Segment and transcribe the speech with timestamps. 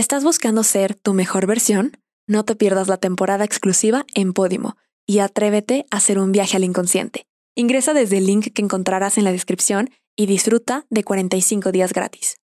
[0.00, 1.92] ¿Estás buscando ser tu mejor versión?
[2.26, 6.64] No te pierdas la temporada exclusiva en Podimo y atrévete a hacer un viaje al
[6.64, 7.26] inconsciente.
[7.54, 12.38] Ingresa desde el link que encontrarás en la descripción y disfruta de 45 días gratis.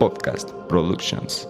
[0.00, 1.46] Podcast Productions.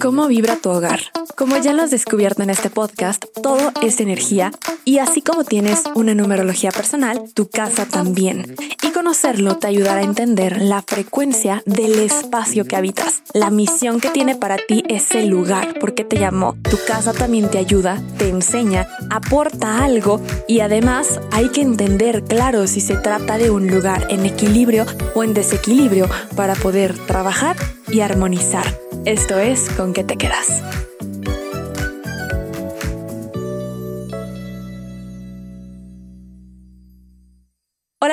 [0.00, 1.00] ¿Cómo vibra tu hogar?
[1.36, 4.50] Como ya lo has descubierto en este podcast, todo es energía
[4.84, 8.56] y así como tienes una numerología personal, tu casa también.
[8.82, 14.10] Y conocerlo te ayudará a entender la frecuencia del espacio que habitas, la misión que
[14.10, 16.56] tiene para ti ese lugar, por qué te llamó.
[16.68, 22.66] Tu casa también te ayuda, te enseña, aporta algo y además hay que entender claro
[22.66, 27.56] si se trata de un lugar en equilibrio o en desequilibrio para poder trabajar
[27.88, 28.83] y armonizar.
[29.04, 30.62] Esto es Con qué te quedas.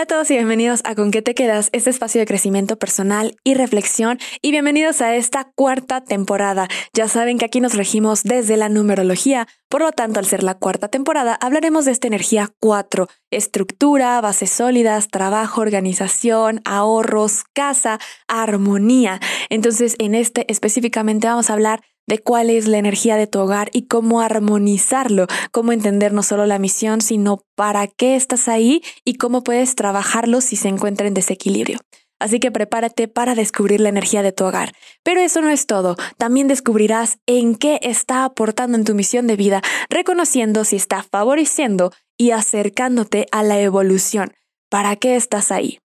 [0.02, 3.36] Hola a todos y bienvenidos a Con qué te quedas, este espacio de crecimiento personal
[3.44, 6.68] y reflexión y bienvenidos a esta cuarta temporada.
[6.92, 10.56] Ya saben que aquí nos regimos desde la numerología, por lo tanto al ser la
[10.56, 19.20] cuarta temporada hablaremos de esta energía 4, estructura, bases sólidas, trabajo, organización, ahorros, casa, armonía.
[19.50, 23.70] Entonces en este específicamente vamos a hablar de cuál es la energía de tu hogar
[23.74, 29.16] y cómo armonizarlo, cómo entender no solo la misión, sino para qué estás ahí y
[29.16, 31.80] cómo puedes trabajarlo si se encuentra en desequilibrio.
[32.22, 34.74] Así que prepárate para descubrir la energía de tu hogar.
[35.04, 35.96] Pero eso no es todo.
[36.18, 41.92] También descubrirás en qué está aportando en tu misión de vida, reconociendo si está favoreciendo
[42.20, 44.34] y acercándote a la evolución.
[44.70, 45.80] ¿Para qué estás ahí?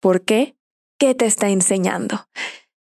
[0.00, 0.56] ¿Por qué?
[0.98, 2.26] ¿Qué te está enseñando?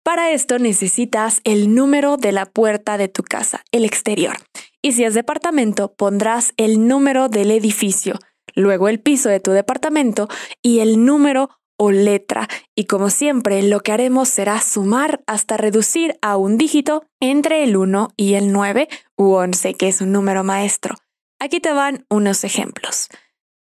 [0.06, 4.36] Para esto necesitas el número de la puerta de tu casa, el exterior.
[4.80, 8.14] Y si es departamento, pondrás el número del edificio,
[8.54, 10.28] luego el piso de tu departamento
[10.62, 12.46] y el número o letra.
[12.76, 17.76] Y como siempre, lo que haremos será sumar hasta reducir a un dígito entre el
[17.76, 20.94] 1 y el 9 u 11, que es un número maestro.
[21.40, 23.08] Aquí te van unos ejemplos.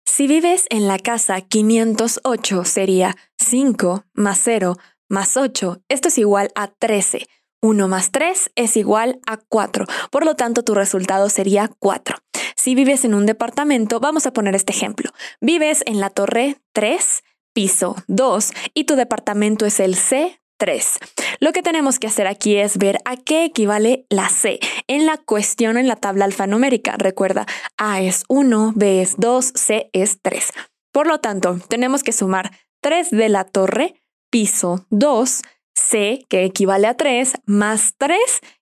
[0.07, 4.75] Si vives en la casa 508 sería 5 más 0
[5.11, 5.83] más 8.
[5.89, 7.27] Esto es igual a 13.
[7.61, 9.85] 1 más 3 es igual a 4.
[10.09, 12.17] Por lo tanto, tu resultado sería 4.
[12.55, 15.11] Si vives en un departamento, vamos a poner este ejemplo.
[15.41, 17.23] Vives en la torre 3,
[17.53, 20.99] piso 2 y tu departamento es el C3.
[21.39, 25.17] Lo que tenemos que hacer aquí es ver a qué equivale la C en la
[25.17, 26.95] cuestión en la tabla alfanumérica.
[26.97, 27.45] Recuerda,
[27.77, 30.51] A es 1, B es 2, C es 3.
[30.91, 32.51] Por lo tanto, tenemos que sumar
[32.81, 34.00] 3 de la torre
[34.31, 35.41] piso 2,
[35.75, 38.17] C, que equivale a 3, más 3,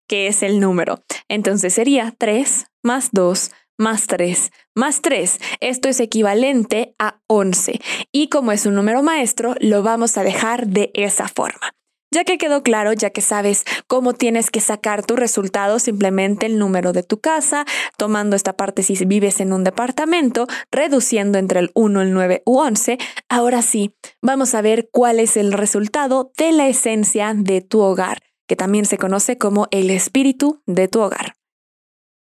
[0.08, 1.02] que es el número.
[1.30, 5.40] Entonces sería 3 más 2 más 3 más 3.
[5.60, 7.80] Esto es equivalente a 11.
[8.12, 11.74] Y como es un número maestro, lo vamos a dejar de esa forma.
[12.12, 16.58] Ya que quedó claro, ya que sabes cómo tienes que sacar tu resultado, simplemente el
[16.58, 17.66] número de tu casa,
[17.98, 22.60] tomando esta parte si vives en un departamento, reduciendo entre el 1, el 9 u
[22.60, 22.98] 11,
[23.30, 28.24] ahora sí, vamos a ver cuál es el resultado de la esencia de tu hogar,
[28.48, 31.36] que también se conoce como el espíritu de tu hogar.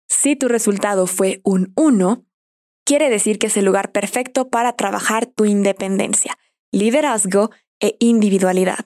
[0.07, 2.25] Si tu resultado fue un 1,
[2.85, 6.37] quiere decir que es el lugar perfecto para trabajar tu independencia,
[6.71, 8.85] liderazgo e individualidad.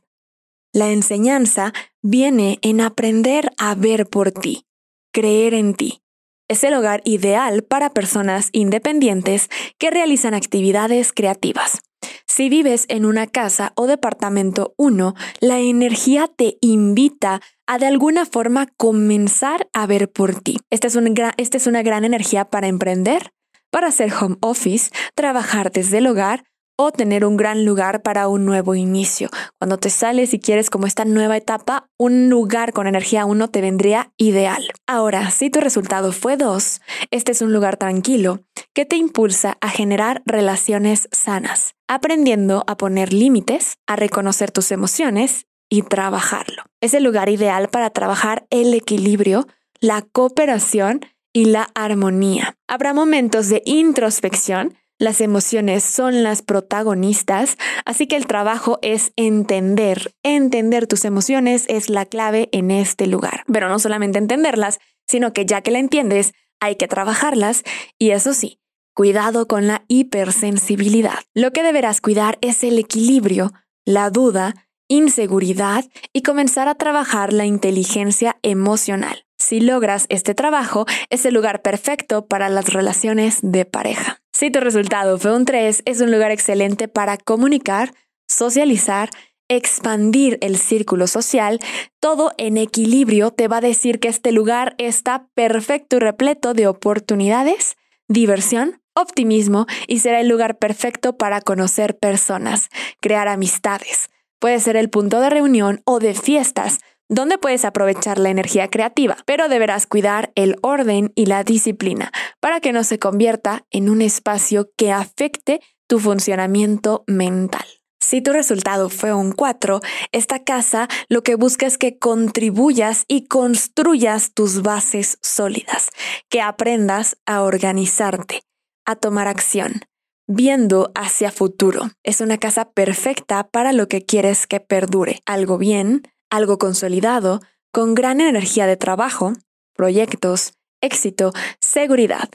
[0.74, 4.66] La enseñanza viene en aprender a ver por ti,
[5.14, 6.02] creer en ti.
[6.48, 11.84] Es el hogar ideal para personas independientes que realizan actividades creativas.
[12.28, 18.26] Si vives en una casa o departamento 1, la energía te invita a de alguna
[18.26, 20.58] forma comenzar a ver por ti.
[20.72, 20.98] Esta es,
[21.38, 23.32] esta es una gran energía para emprender,
[23.70, 26.46] para hacer home office, trabajar desde el hogar
[26.76, 29.30] o tener un gran lugar para un nuevo inicio.
[29.60, 33.62] Cuando te sales y quieres como esta nueva etapa, un lugar con energía 1 te
[33.62, 34.64] vendría ideal.
[34.88, 38.42] Ahora, si tu resultado fue 2, este es un lugar tranquilo
[38.74, 45.46] que te impulsa a generar relaciones sanas, aprendiendo a poner límites, a reconocer tus emociones
[45.70, 46.64] y trabajarlo.
[46.82, 49.48] Es el lugar ideal para trabajar el equilibrio,
[49.80, 51.02] la cooperación
[51.34, 52.56] y la armonía.
[52.68, 60.14] Habrá momentos de introspección las emociones son las protagonistas, así que el trabajo es entender.
[60.24, 63.44] Entender tus emociones es la clave en este lugar.
[63.52, 67.64] Pero no solamente entenderlas, sino que ya que la entiendes, hay que trabajarlas
[68.00, 68.62] y eso sí,
[68.96, 71.20] cuidado con la hipersensibilidad.
[71.34, 73.52] Lo que deberás cuidar es el equilibrio,
[73.84, 75.84] la duda, inseguridad
[76.14, 79.26] y comenzar a trabajar la inteligencia emocional.
[79.38, 84.23] Si logras este trabajo, es el lugar perfecto para las relaciones de pareja.
[84.44, 87.94] Si tu resultado fue un 3, es un lugar excelente para comunicar,
[88.28, 89.10] socializar,
[89.48, 91.62] expandir el círculo social,
[92.02, 96.68] todo en equilibrio te va a decir que este lugar está perfecto y repleto de
[96.68, 97.78] oportunidades,
[98.10, 102.68] diversión, optimismo y será el lugar perfecto para conocer personas,
[103.00, 104.10] crear amistades.
[104.40, 106.80] Puede ser el punto de reunión o de fiestas
[107.14, 112.60] donde puedes aprovechar la energía creativa, pero deberás cuidar el orden y la disciplina para
[112.60, 117.66] que no se convierta en un espacio que afecte tu funcionamiento mental.
[118.00, 119.80] Si tu resultado fue un 4,
[120.12, 125.90] esta casa lo que busca es que contribuyas y construyas tus bases sólidas,
[126.30, 128.42] que aprendas a organizarte,
[128.86, 129.82] a tomar acción,
[130.28, 131.92] viendo hacia futuro.
[132.04, 136.04] Es una casa perfecta para lo que quieres que perdure, algo bien,
[136.34, 137.42] algo consolidado,
[137.72, 139.34] con gran energía de trabajo,
[139.76, 142.28] proyectos, éxito, seguridad.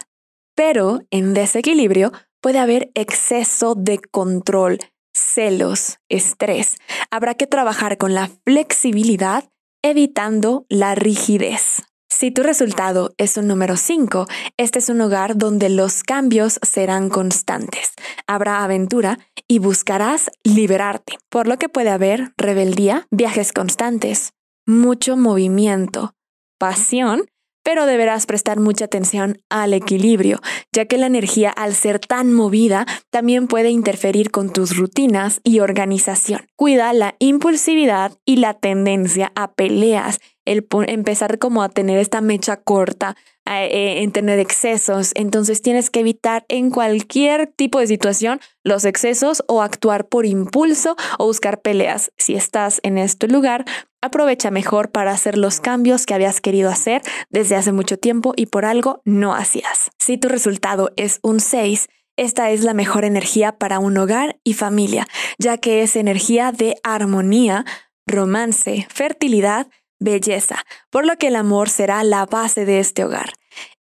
[0.54, 4.78] Pero en desequilibrio puede haber exceso de control,
[5.12, 6.78] celos, estrés.
[7.10, 9.50] Habrá que trabajar con la flexibilidad,
[9.82, 11.82] evitando la rigidez.
[12.18, 14.26] Si tu resultado es un número 5,
[14.56, 17.92] este es un hogar donde los cambios serán constantes.
[18.26, 24.32] Habrá aventura y buscarás liberarte, por lo que puede haber rebeldía, viajes constantes,
[24.66, 26.16] mucho movimiento,
[26.58, 27.28] pasión
[27.68, 30.40] pero deberás prestar mucha atención al equilibrio,
[30.72, 35.60] ya que la energía al ser tan movida también puede interferir con tus rutinas y
[35.60, 36.46] organización.
[36.56, 40.18] Cuida la impulsividad y la tendencia a peleas,
[40.48, 43.16] empezar como a tener esta mecha corta,
[43.50, 45.12] eh, en tener excesos.
[45.14, 50.96] Entonces tienes que evitar en cualquier tipo de situación los excesos o actuar por impulso
[51.18, 52.12] o buscar peleas.
[52.18, 53.64] Si estás en este lugar,
[54.02, 57.00] aprovecha mejor para hacer los cambios que habías querido hacer
[57.30, 59.90] desde hace mucho tiempo y por algo no hacías.
[59.98, 64.54] Si tu resultado es un 6, esta es la mejor energía para un hogar y
[64.54, 65.06] familia,
[65.38, 67.64] ya que es energía de armonía,
[68.06, 69.68] romance, fertilidad,
[69.98, 73.32] belleza, por lo que el amor será la base de este hogar.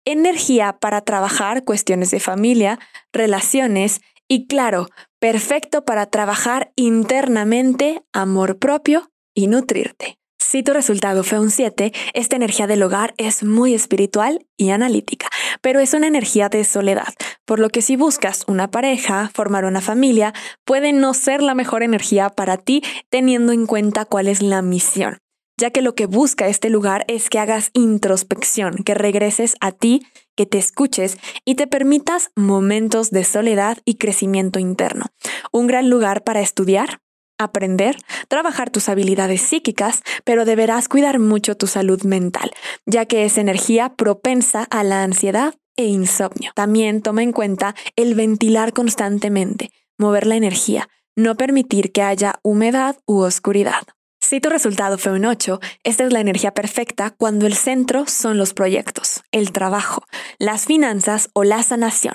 [0.06, 2.80] Energía para trabajar cuestiones de familia,
[3.12, 4.88] relaciones y claro,
[5.20, 10.18] perfecto para trabajar internamente amor propio y nutrirte.
[10.40, 15.28] Si tu resultado fue un 7, esta energía del hogar es muy espiritual y analítica,
[15.62, 19.82] pero es una energía de soledad, por lo que si buscas una pareja, formar una
[19.82, 20.34] familia,
[20.64, 25.18] puede no ser la mejor energía para ti teniendo en cuenta cuál es la misión
[25.58, 30.06] ya que lo que busca este lugar es que hagas introspección, que regreses a ti,
[30.36, 35.08] que te escuches y te permitas momentos de soledad y crecimiento interno.
[35.52, 37.02] Un gran lugar para estudiar,
[37.40, 42.52] aprender, trabajar tus habilidades psíquicas, pero deberás cuidar mucho tu salud mental,
[42.86, 46.52] ya que es energía propensa a la ansiedad e insomnio.
[46.56, 52.98] También toma en cuenta el ventilar constantemente, mover la energía, no permitir que haya humedad
[53.06, 53.82] u oscuridad.
[54.30, 58.38] Si tu resultado fue un 8, esta es la energía perfecta cuando el centro son
[58.38, 60.04] los proyectos, el trabajo,
[60.38, 62.14] las finanzas o la sanación.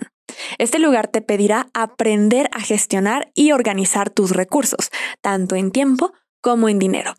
[0.58, 4.90] Este lugar te pedirá aprender a gestionar y organizar tus recursos,
[5.22, 6.12] tanto en tiempo
[6.42, 7.14] como en dinero.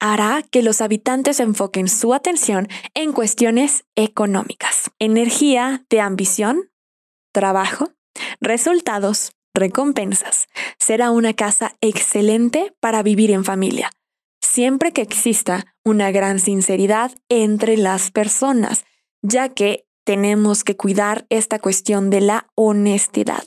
[0.00, 6.70] Hará que los habitantes enfoquen su atención en cuestiones económicas, energía de ambición,
[7.32, 7.88] trabajo,
[8.42, 10.46] resultados, recompensas.
[10.78, 13.90] Será una casa excelente para vivir en familia
[14.46, 18.84] siempre que exista una gran sinceridad entre las personas,
[19.22, 23.42] ya que tenemos que cuidar esta cuestión de la honestidad.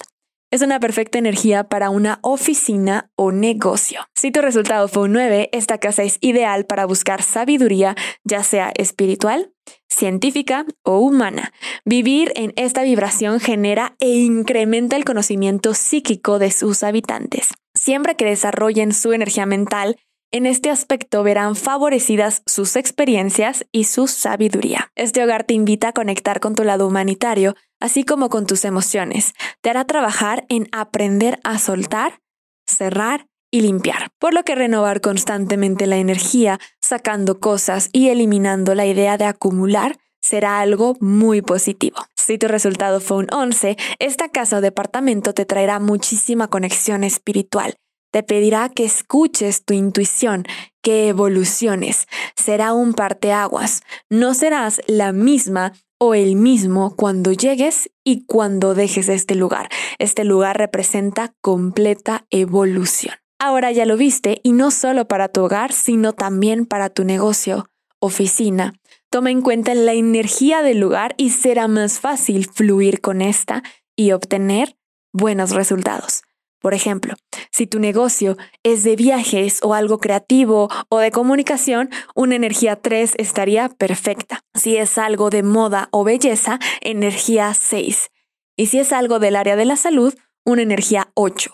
[0.51, 4.01] Es una perfecta energía para una oficina o negocio.
[4.15, 8.71] Si tu resultado fue un 9, esta casa es ideal para buscar sabiduría, ya sea
[8.75, 9.53] espiritual,
[9.87, 11.53] científica o humana.
[11.85, 17.49] Vivir en esta vibración genera e incrementa el conocimiento psíquico de sus habitantes.
[17.75, 19.97] Siempre que desarrollen su energía mental,
[20.31, 24.91] en este aspecto verán favorecidas sus experiencias y su sabiduría.
[24.95, 29.33] Este hogar te invita a conectar con tu lado humanitario, así como con tus emociones.
[29.62, 32.21] Te hará trabajar en aprender a soltar,
[32.67, 38.86] cerrar y limpiar, por lo que renovar constantemente la energía, sacando cosas y eliminando la
[38.86, 41.98] idea de acumular, será algo muy positivo.
[42.15, 47.79] Si tu resultado fue un 11, esta casa o departamento te traerá muchísima conexión espiritual
[48.11, 50.45] te pedirá que escuches tu intuición,
[50.81, 52.07] que evoluciones.
[52.35, 53.81] Será un parteaguas.
[54.09, 59.69] No serás la misma o el mismo cuando llegues y cuando dejes este lugar.
[59.99, 63.15] Este lugar representa completa evolución.
[63.37, 67.69] Ahora ya lo viste y no solo para tu hogar, sino también para tu negocio,
[67.99, 68.73] oficina.
[69.09, 73.63] Toma en cuenta la energía del lugar y será más fácil fluir con esta
[73.95, 74.75] y obtener
[75.13, 76.23] buenos resultados.
[76.59, 77.13] Por ejemplo,
[77.51, 83.13] si tu negocio es de viajes o algo creativo o de comunicación, una energía 3
[83.17, 84.41] estaría perfecta.
[84.53, 88.11] Si es algo de moda o belleza, energía 6.
[88.57, 90.13] Y si es algo del área de la salud,
[90.45, 91.53] una energía 8.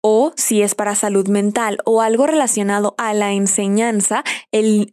[0.00, 4.24] O si es para salud mental o algo relacionado a la enseñanza,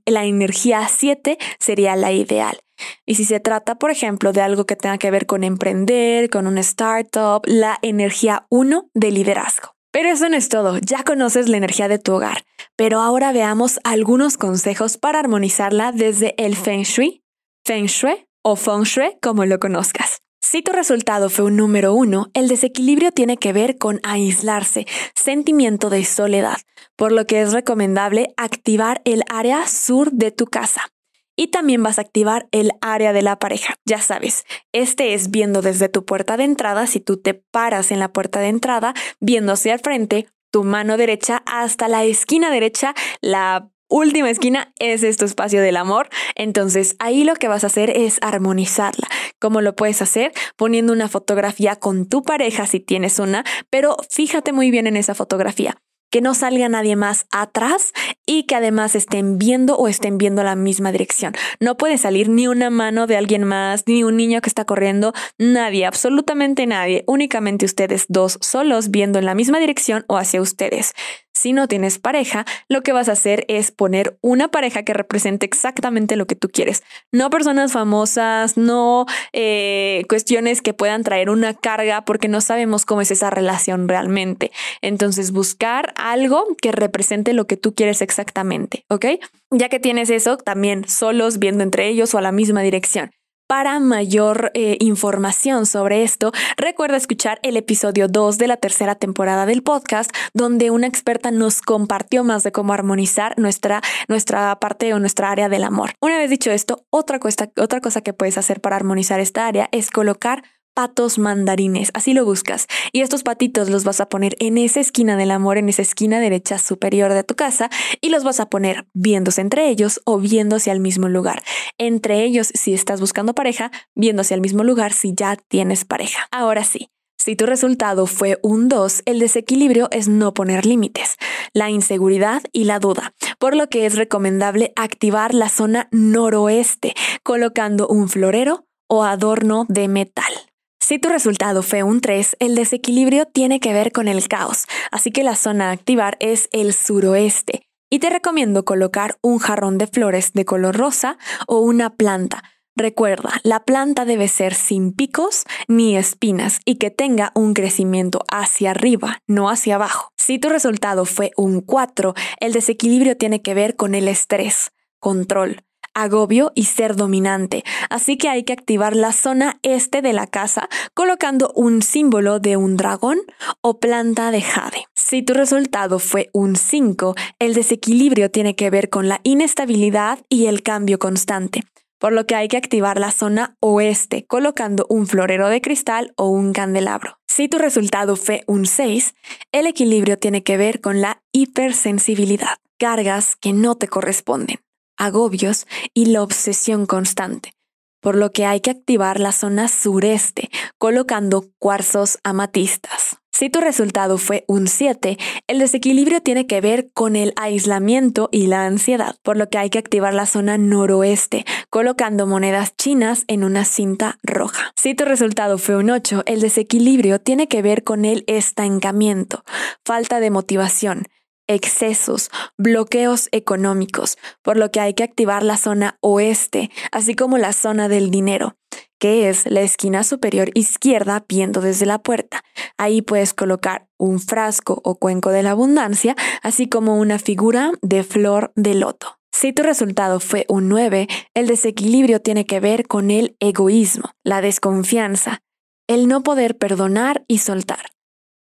[0.06, 2.60] la energía 7 sería la ideal.
[3.06, 6.48] Y si se trata, por ejemplo, de algo que tenga que ver con emprender, con
[6.48, 9.74] un startup, la energía 1 de liderazgo.
[9.92, 13.80] Pero eso no es todo, ya conoces la energía de tu hogar, pero ahora veamos
[13.84, 17.22] algunos consejos para armonizarla desde el Feng Shui,
[17.64, 20.24] Feng Shui o Feng Shui como lo conozcas.
[20.42, 25.90] Si tu resultado fue un número uno, el desequilibrio tiene que ver con aislarse, sentimiento
[25.90, 26.58] de soledad,
[26.96, 30.93] por lo que es recomendable activar el área sur de tu casa.
[31.36, 33.76] Y también vas a activar el área de la pareja.
[33.86, 38.00] Ya sabes, este es viendo desde tu puerta de entrada, si tú te paras en
[38.00, 42.94] la puerta de entrada, viendo hacia el frente, tu mano derecha hasta la esquina derecha,
[43.22, 46.10] la última esquina, es tu espacio del amor.
[46.36, 49.08] Entonces ahí lo que vas a hacer es armonizarla.
[49.40, 50.32] ¿Cómo lo puedes hacer?
[50.56, 55.16] Poniendo una fotografía con tu pareja si tienes una, pero fíjate muy bien en esa
[55.16, 55.78] fotografía
[56.14, 57.92] que no salga nadie más atrás
[58.28, 61.34] y que además estén viendo o estén viendo la misma dirección.
[61.60, 65.14] No puede salir ni una mano de alguien más, ni un niño que está corriendo,
[65.40, 70.94] nadie, absolutamente nadie, únicamente ustedes dos solos viendo en la misma dirección o hacia ustedes.
[71.34, 75.46] Si no tienes pareja, lo que vas a hacer es poner una pareja que represente
[75.46, 76.84] exactamente lo que tú quieres.
[77.12, 83.02] No personas famosas, no eh, cuestiones que puedan traer una carga porque no sabemos cómo
[83.02, 84.52] es esa relación realmente.
[84.82, 89.06] Entonces, buscar algo que represente lo que tú quieres exactamente, ¿ok?
[89.50, 93.12] Ya que tienes eso, también solos viendo entre ellos o a la misma dirección.
[93.48, 99.46] Para mayor eh, información sobre esto, recuerda escuchar el episodio 2 de la tercera temporada
[99.46, 105.00] del podcast, donde una experta nos compartió más de cómo armonizar nuestra, nuestra parte o
[105.00, 105.92] nuestra área del amor.
[106.00, 107.20] Una vez dicho esto, otra
[107.58, 112.26] otra cosa que puedes hacer para armonizar esta área es colocar patos mandarines, así lo
[112.26, 112.68] buscas.
[112.92, 116.20] Y estos patitos los vas a poner en esa esquina del amor, en esa esquina
[116.20, 117.70] derecha superior de tu casa,
[118.02, 121.44] y los vas a poner viéndose entre ellos o viéndose al mismo lugar.
[121.78, 126.28] Entre ellos, si estás buscando pareja, viéndose al mismo lugar si ya tienes pareja.
[126.32, 126.90] Ahora sí.
[127.18, 131.16] Si tu resultado fue un 2, el desequilibrio es no poner límites,
[131.54, 137.88] la inseguridad y la duda, por lo que es recomendable activar la zona noroeste, colocando
[137.88, 140.53] un florero o adorno de metal.
[140.86, 145.12] Si tu resultado fue un 3, el desequilibrio tiene que ver con el caos, así
[145.12, 147.70] que la zona a activar es el suroeste.
[147.90, 152.44] Y te recomiendo colocar un jarrón de flores de color rosa o una planta.
[152.76, 158.72] Recuerda, la planta debe ser sin picos ni espinas y que tenga un crecimiento hacia
[158.72, 160.10] arriba, no hacia abajo.
[160.18, 165.64] Si tu resultado fue un 4, el desequilibrio tiene que ver con el estrés, control,
[165.94, 167.64] agobio y ser dominante.
[167.90, 172.58] Así que hay que activar la zona este de la casa colocando un símbolo de
[172.58, 173.20] un dragón
[173.62, 174.86] o planta de jade.
[174.94, 180.48] Si tu resultado fue un 5, el desequilibrio tiene que ver con la inestabilidad y
[180.48, 181.64] el cambio constante
[182.04, 186.28] por lo que hay que activar la zona oeste colocando un florero de cristal o
[186.28, 187.18] un candelabro.
[187.30, 189.16] Si tu resultado fue un 6,
[189.54, 194.60] el equilibrio tiene que ver con la hipersensibilidad, cargas que no te corresponden
[194.98, 197.54] agobios y la obsesión constante,
[198.02, 203.18] por lo que hay que activar la zona sureste colocando cuarzos amatistas.
[203.36, 208.46] Si tu resultado fue un 7, el desequilibrio tiene que ver con el aislamiento y
[208.46, 213.44] la ansiedad, por lo que hay que activar la zona noroeste, colocando monedas chinas en
[213.44, 214.72] una cinta roja.
[214.76, 219.44] Si tu resultado fue un 8, el desequilibrio tiene que ver con el estancamiento,
[219.84, 221.08] falta de motivación,
[221.48, 227.54] excesos, bloqueos económicos, por lo que hay que activar la zona oeste, así como la
[227.54, 228.58] zona del dinero,
[229.00, 232.44] que es la esquina superior izquierda viendo desde la puerta.
[232.78, 238.04] Ahí puedes colocar un frasco o cuenco de la abundancia, así como una figura de
[238.04, 239.20] flor de loto.
[239.32, 244.42] Si tu resultado fue un 9, el desequilibrio tiene que ver con el egoísmo, la
[244.42, 245.42] desconfianza,
[245.88, 247.93] el no poder perdonar y soltar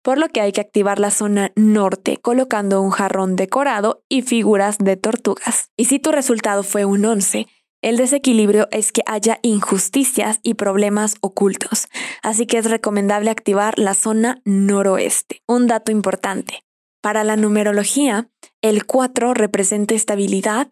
[0.01, 4.77] por lo que hay que activar la zona norte colocando un jarrón decorado y figuras
[4.77, 5.69] de tortugas.
[5.77, 7.47] Y si tu resultado fue un 11,
[7.81, 11.87] el desequilibrio es que haya injusticias y problemas ocultos,
[12.21, 15.41] así que es recomendable activar la zona noroeste.
[15.47, 16.63] Un dato importante.
[17.01, 18.29] Para la numerología,
[18.61, 20.67] el 4 representa estabilidad,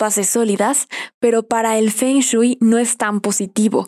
[0.00, 0.88] bases sólidas,
[1.20, 3.86] pero para el Feng Shui no es tan positivo,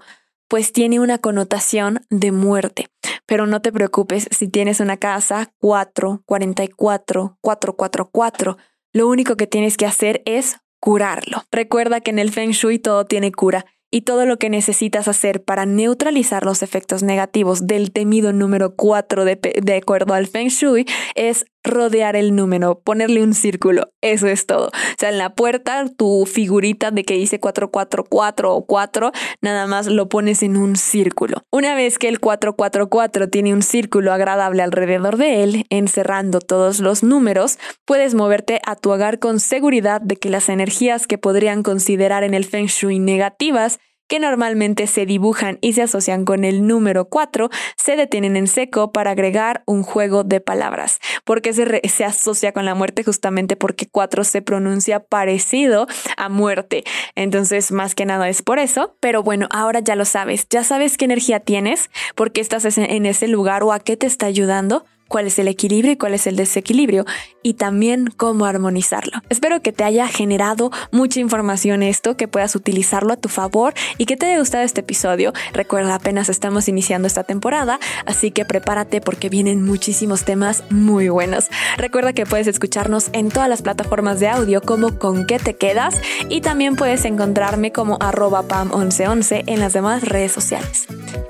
[0.50, 2.88] pues tiene una connotación de muerte.
[3.24, 8.56] Pero no te preocupes si tienes una casa 4, 44, 444.
[8.92, 11.44] Lo único que tienes que hacer es curarlo.
[11.52, 15.44] Recuerda que en el Feng Shui todo tiene cura y todo lo que necesitas hacer
[15.44, 20.84] para neutralizar los efectos negativos del temido número 4 de, de, acuerdo al Feng Shui
[21.14, 24.68] es rodear el número, ponerle un círculo, eso es todo.
[24.68, 29.86] O sea, en la puerta tu figurita de que dice 444 o 4, nada más
[29.86, 31.42] lo pones en un círculo.
[31.50, 37.02] Una vez que el 444 tiene un círculo agradable alrededor de él, encerrando todos los
[37.02, 42.24] números, puedes moverte a tu hogar con seguridad de que las energías que podrían considerar
[42.24, 43.78] en el Feng Shui negativas
[44.10, 48.90] que normalmente se dibujan y se asocian con el número 4, se detienen en seco
[48.90, 50.98] para agregar un juego de palabras.
[51.24, 53.04] porque se, se asocia con la muerte?
[53.04, 55.86] Justamente porque 4 se pronuncia parecido
[56.16, 56.82] a muerte.
[57.14, 58.96] Entonces, más que nada es por eso.
[58.98, 60.48] Pero bueno, ahora ya lo sabes.
[60.50, 64.06] Ya sabes qué energía tienes, por qué estás en ese lugar o a qué te
[64.06, 67.04] está ayudando cuál es el equilibrio y cuál es el desequilibrio
[67.42, 69.22] y también cómo armonizarlo.
[69.28, 74.06] Espero que te haya generado mucha información esto, que puedas utilizarlo a tu favor y
[74.06, 75.32] que te haya gustado este episodio.
[75.52, 81.48] Recuerda, apenas estamos iniciando esta temporada, así que prepárate porque vienen muchísimos temas muy buenos.
[81.76, 86.00] Recuerda que puedes escucharnos en todas las plataformas de audio como con qué te quedas
[86.28, 90.86] y también puedes encontrarme como arroba pam1111 en las demás redes sociales.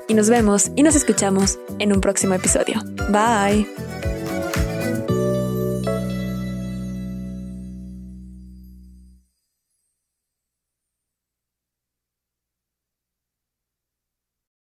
[0.07, 2.81] Y nos vemos y nos escuchamos en un próximo episodio.
[3.09, 4.10] Bye.